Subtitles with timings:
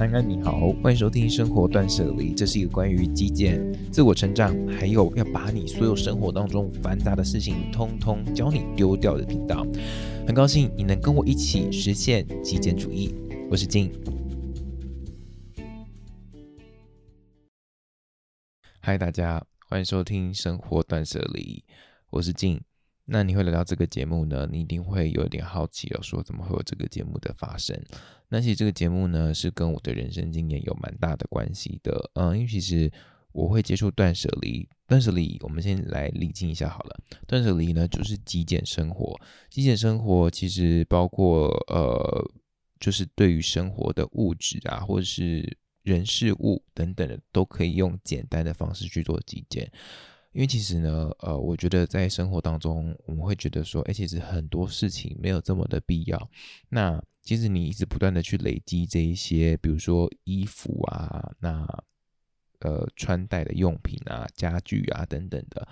[0.00, 3.60] 安安你好，欢迎收听《生活断舍离》，这是一个关于极简、
[3.92, 9.62] 自我成长，还有要把你所有生活当中繁杂的事情，通通教你丢掉的频道。
[10.26, 13.14] 很高兴你能跟我一起实现极简主义，
[13.50, 13.92] 我是静。
[18.80, 21.62] 嗨，大家欢迎收听《生活断舍离》，
[22.08, 22.58] 我是静。
[23.04, 24.48] 那你会来到这个节目呢？
[24.50, 27.76] 你一定会有点好奇哦，说怎么会有这个节目的发生？
[28.28, 32.10] 那其实这个节目呢，是跟我的人生经验有蛮大的关系的。
[32.14, 32.90] 嗯，因为其实
[33.32, 36.96] 我会接触断舍离，断舍离，我们先来理清一下好了。
[37.26, 39.20] 断舍离呢，就是极简生活。
[39.48, 42.30] 极简生活其实包括呃，
[42.78, 49.68] 就是对于生活的物质啊，或者是人事物等等的，都可以用简单的方式去做极简。
[50.32, 56.30] 因为其实呢，呃，我觉得在生活当中，我们会觉得说，哎，其实很多事情没有这么的必要。
[56.68, 61.66] 那其实你一直不断的去累积这一些，比如说衣服啊，那
[62.60, 65.68] 呃穿戴的用品啊、家具啊等等的，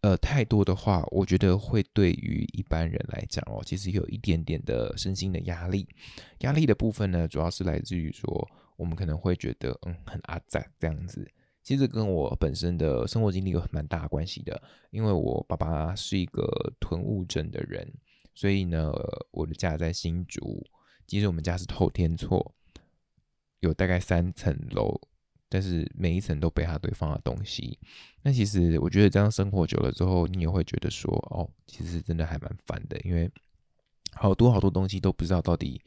[0.00, 5.88] 呃，太多的话，我觉得会对于一般人来讲哦，其实有一点点的身心的压力。
[6.40, 11.30] 压力的部分呢，主要是来自于说，我们可能会觉得，嗯，很阿杂这样子。
[11.64, 16.46] 其实跟我本身的生活经历有蛮大关系的，因为我爸爸是一个
[16.78, 17.90] 囤物症的人，
[18.34, 18.92] 所以呢，
[19.30, 20.62] 我的家在新竹，
[21.06, 22.54] 其实我们家是透天厝，
[23.60, 25.00] 有大概三层楼，
[25.48, 27.78] 但是每一层都被他堆放了东西。
[28.20, 33.30] 那其实我觉得这样生活久了之后，你也会觉得说，哦，其实真的还蛮烦的，因为
[34.12, 35.80] 好多好多东西都不知道到底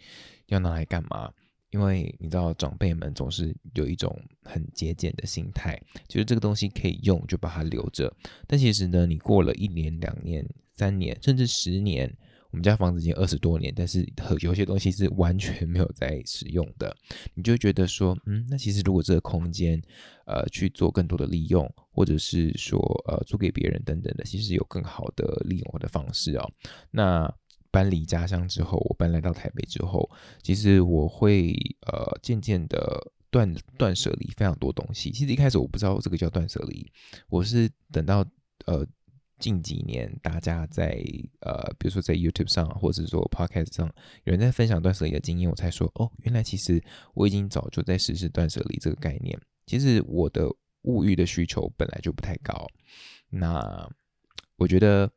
[0.47, 1.31] 要拿来干嘛。
[1.71, 8.11] 因为你知道，长辈们总是有一种很节俭的心态，就是这个东西可以用就把它留着。
[8.47, 12.11] 但其实呢，你过了一年、两年、三年，甚至十年，
[12.51, 14.07] 我们家房子已经二十多年，但是
[14.39, 16.95] 有些东西是完全没有在使用的，
[17.33, 19.81] 你就觉得说，嗯，那其实如果这个空间，
[20.25, 26.49] 呃，去做更多的利用，或者是说，呃，租给别人等等的，其实有更好的利用的方式哦。
[26.91, 27.31] 那
[27.77, 30.09] 搬离家乡之后，我搬来到台北之后，
[30.41, 31.53] 其实我会
[31.85, 35.11] 呃渐渐的断断舍离非常多东西。
[35.11, 36.91] 其实一开始我不知道这个叫断舍离，
[37.29, 38.25] 我是等到
[38.65, 38.83] 呃
[39.37, 40.99] 近几年大家在
[41.41, 43.87] 呃比如说在 YouTube 上或者是说 Podcast 上
[44.23, 46.83] 有人在分享断舍离的经验，我才说哦，原来其实
[47.13, 49.39] 我已经早就在实施断舍离这个概念。
[49.67, 50.49] 其实我的
[50.85, 52.65] 物欲的需求本来就不太高，
[53.29, 53.87] 那
[54.55, 55.07] 我觉得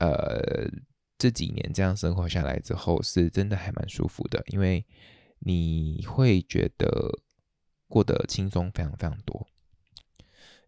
[0.00, 0.70] 呃。
[1.18, 4.86] 这几年这样生活下来之后，是真的还蛮舒服的，因为
[5.40, 7.20] 你会觉得
[7.88, 9.48] 过得轻松非常非常多。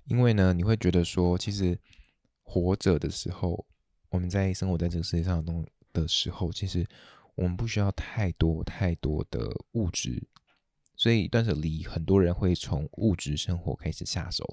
[0.06, 1.78] 因为呢，你会觉得说，其实
[2.42, 3.64] 活着的时候，
[4.08, 6.84] 我们在生活在这个世界上东的时候，其实
[7.36, 10.26] 我们不需要太多太多的物质，
[10.96, 14.44] 所以断舍离，很多人会从物质生活开始下手。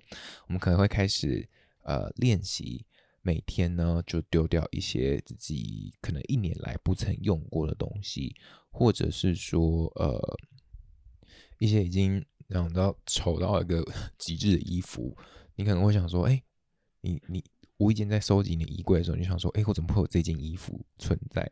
[0.47, 1.50] 我们可能会开始
[1.81, 2.86] 呃练习。
[3.27, 8.33] 每天呢，就丢掉一些自己可能一年来不曾用过的东西，
[8.69, 10.17] 或者是说，呃，
[11.59, 13.85] 一些已经让到丑到一个
[14.17, 15.13] 极致的衣服，
[15.55, 16.41] 你可能会想说，哎，
[17.01, 17.43] 你你
[17.79, 21.51] 无意间在收集你衣柜的时候，你想说，哎，我怎么会有这件衣服存在？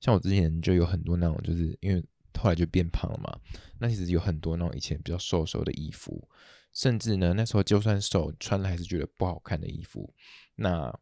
[0.00, 2.04] 像我之前就有很多那种，就是因为
[2.36, 3.38] 后来就变胖了嘛，
[3.78, 6.28] 那其实有很多那种以前比较瘦瘦的衣服，
[6.72, 10.12] 甚至呢，那时候就算瘦，穿了还是觉得不好看的衣服，
[10.56, 10.92] 那。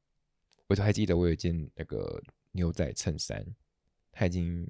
[0.70, 2.22] 我还记得我有一件那个
[2.52, 3.44] 牛仔衬衫，
[4.12, 4.64] 它已经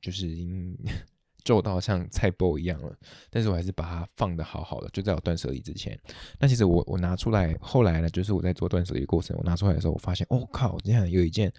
[0.00, 0.76] 就是已经
[1.44, 2.98] 皱到像菜包一样了，
[3.30, 5.96] 但是我还是把它放的好好的，就在我断舍离之前。
[6.40, 11.52] 那其实我我拿出来，后来呢，就是我在做断舍离过程，我拿出来的时候，我发现，哦靠，竟然有一件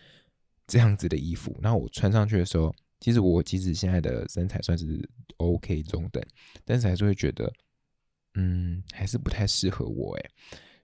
[0.68, 1.58] 这样子的衣服。
[1.62, 6.22] 然后我穿上去的时候，其实我其实现在的身材算是 OK 中等，
[6.66, 7.52] 但是还是会觉得，
[8.36, 10.30] 嗯，还是不太适合我诶。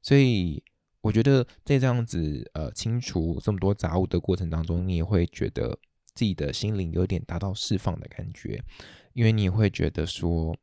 [0.02, 0.64] 所以。
[1.06, 5.78] 我觉得在这样子呃清除这么多杂物的过程当中，你也会觉得
[6.16, 8.60] 自己的心灵有点达到释放的感觉，
[9.14, 10.58] 因为你会觉得说，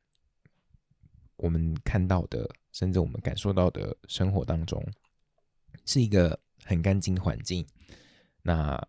[1.36, 4.84] 我们看到的，甚至我们感受到的生活当中，
[5.86, 7.64] 是一个很干净的环境。
[8.42, 8.84] 那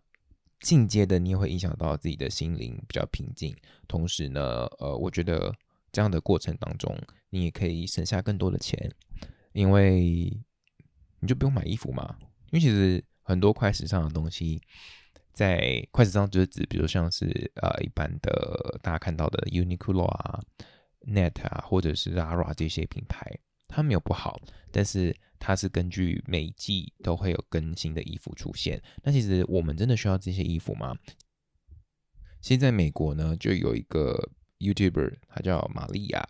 [0.58, 3.56] 进阶的，你也会影响到自己的心灵比较平静。
[3.86, 5.54] 同时呢，呃，我觉得
[5.92, 6.98] 这样的过程当中，
[7.30, 8.92] 你也可以省下更多的钱，
[9.52, 10.36] 因为。
[11.24, 12.14] 你就不用买衣服嘛，
[12.50, 14.60] 因为其实很多快时尚的东西，
[15.32, 20.38] 在快时尚就是指，比如像是呃一般的大家看到的 Uniqlo 啊、
[21.06, 23.26] Net 啊，或者是 Zara 这些品牌，
[23.66, 24.38] 它没有不好，
[24.70, 28.82] 但是它是根据每季都会有更新的衣服出现。
[29.02, 30.94] 那其实我们真的需要这些衣服吗？
[32.42, 34.30] 现在美国呢，就有一个。
[34.60, 36.26] YouTuber，他叫玛利亚，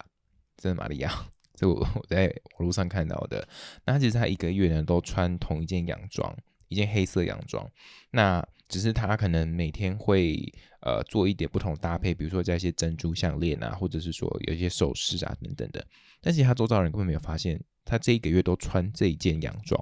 [0.56, 3.46] 真的玛利亚，这我我在网络上看到的。
[3.86, 6.36] 那其实他一个月呢都穿同一件洋装，
[6.68, 7.68] 一件黑色洋装。
[8.10, 10.36] 那只是他可能每天会
[10.80, 15.84] 呃做一点不同搭配，比如说加一些珍珠项链啊，或者是说有一些首饰啊等等的。
[16.20, 19.80] 但是他周遭人根本没有发现，他这一个月都穿这一件洋装。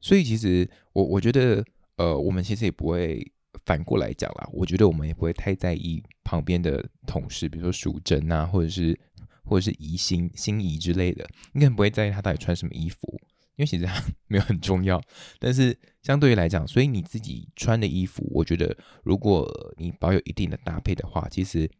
[0.00, 1.64] 所以其实我我觉得
[1.96, 3.30] 呃，我们其实也不会。
[3.64, 8.98] 反过来讲啦，我觉得我们也不会太在意旁边的同事，比如说淑珍啊，或者是
[9.44, 12.98] 或者是疑心、心仪之类的，应该不会在意他到底穿什么衣服，
[13.56, 13.86] 因为其实
[14.26, 15.00] 没有很重要。
[15.38, 21.70] 但是相对于来讲，所以你自己穿的衣服，我觉得如果你保有一定的搭配的话，其实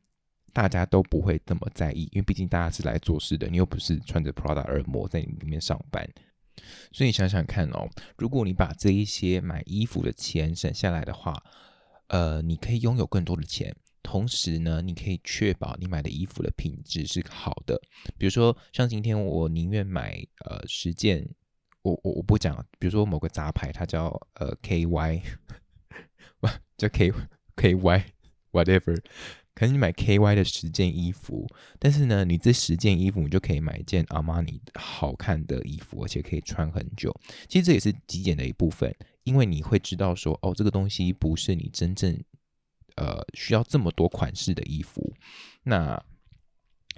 [0.52, 6.08] 大家都不会这么在意，因为毕竟大家是来做事的，你又不是穿着 Prada 耳膜在里面上班。
[6.92, 11.42] 所以你想想看哦，如果你把这一些买衣服的钱省下来的话，
[12.06, 17.80] 呃，你可以拥有更多的钱，同时呢，你可以确保你买的衣服的品质是好的。
[18.16, 21.28] 比如说，像今天我宁愿买呃十件，
[21.82, 25.22] 我我我不讲，比如说某个杂牌，它叫呃 KY，
[26.78, 27.10] 叫 K
[27.56, 28.04] KY
[28.52, 29.00] whatever。
[29.54, 31.46] 可能你买 KY 的十件衣服，
[31.78, 37.14] 但是呢，你这十件衣服你就可以买一件阿玛尼好看的衣服，而且可以穿很久。
[37.48, 38.92] 其实这也是极简的一部分，
[39.22, 42.20] 因为你会知道说，哦，这个东西不是你真正
[42.96, 45.14] 呃需要这么多款式的衣服。
[45.62, 46.02] 那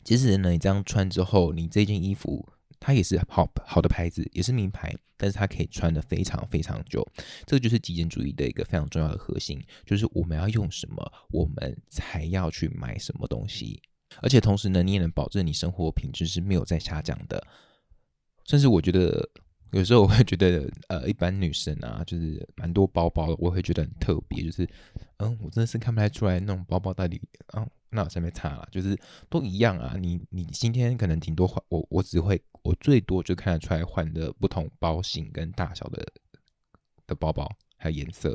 [0.04, 2.48] 其实呢，你这样穿之后，你这件衣服。
[2.78, 7.04] 它也是好好的牌子，也是名牌，但是它可以穿的非常非常久。
[7.46, 13.80] 这个就是极简主义的一个非常重要的核心，就是我们要用什么，我们才要去买什么东西。
[14.20, 17.44] 而且同时呢，你也能保证你生活品质是没有在下降的。
[18.44, 19.26] 甚至我觉得，
[19.76, 24.42] 有时候我会觉得，呃，一般女生啊，就是蛮多包包的，我会觉得很特别。
[24.42, 24.66] 就是，
[25.18, 27.66] 嗯，我真的是看不太出来那种包包到底啊。
[27.90, 29.94] 那我下面差了，就是都一样啊。
[29.98, 36.02] 你你今天可能挺多换，我我只会我最多就看得出来换的不同包型跟大小的
[37.06, 37.46] 的包包
[37.76, 38.34] 还有颜色。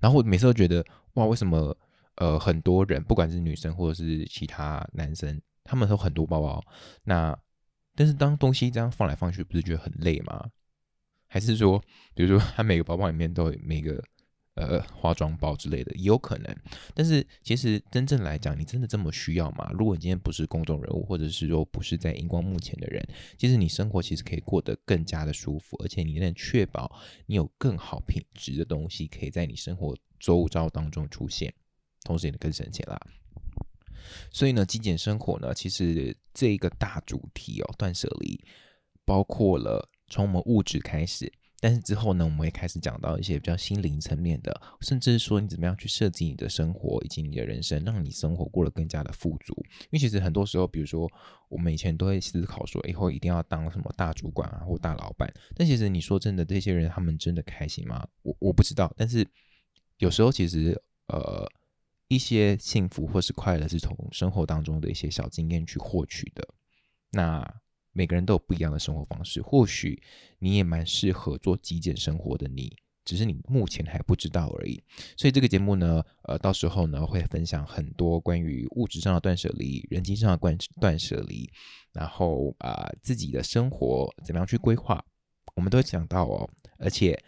[0.00, 0.84] 然后我每次都觉得
[1.14, 1.74] 哇，为什么
[2.16, 6.62] 呃很多人不管是女生或者是其他男生，他们都很多包包。
[7.04, 7.34] 那
[7.94, 10.44] 但是当东西这样放来放去，不是觉得很累吗？
[11.28, 11.80] 还是说，
[12.14, 14.02] 比如说他每个包包里面都有每个。
[14.60, 16.56] 呃，化妆包之类的也有可能，
[16.92, 19.70] 但是其实真正来讲，你真的这么需要吗？
[19.72, 23.00] 如果你今天不是公众人物，或者是说不是在荧光幕前的人，
[23.36, 26.90] 其实你生活其实可以过得更加的舒服，而且你能确保
[27.26, 31.54] 你有更好品质的东西可以在你生活周遭当中出现，
[32.02, 33.00] 同时也能更省钱啦。
[34.32, 38.44] 所以呢，极简生活呢，其实这一个大主题哦，断舍离，
[39.04, 41.32] 包括了从我们物质开始。
[41.60, 49.52] 但是之后呢，我们会开始讲到一些比较心灵层面的，甚至说你怎么样去设计你的生活以及你的人生，让你生活过得更加的富足。
[49.80, 51.10] 因为其实很多时候，比如说
[51.48, 55.28] 我们以前都会思考说，以后一定要当什么大主管啊或大老板。
[55.56, 58.06] 但其实你说真的，这些人他们真的开心吗？
[58.22, 58.94] 我我不知道。
[58.96, 59.26] 但是
[59.96, 61.44] 有时候其实呃
[62.06, 66.48] 一些幸福或是快乐是从生活当中的一些小经验去获取的。
[67.10, 67.57] 那。
[67.98, 70.00] 每个人都有不一样的生活方式，或许
[70.38, 72.72] 你也蛮适合做极简生活的，你
[73.04, 74.80] 只是你目前还不知道而已。
[75.16, 81.50] 所以这个节目呢，呃，到时候呢会分享很多关于物质上的断舍离、人际上的断断舍离，
[81.92, 85.04] 然后啊自己的生活怎么样去规划，
[85.56, 86.48] 我们都会讲到哦。
[86.78, 87.20] 而且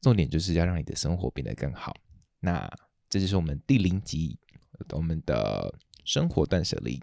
[0.00, 1.94] 重点就是要让你的生活变得更好。
[2.40, 2.68] 那
[3.08, 4.36] 这就是我们第零集
[4.90, 5.72] 我们的
[6.04, 7.00] 生活断舍离，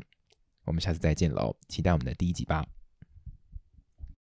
[0.65, 2.67] 我们下次再见喽，期待我们的第一集吧。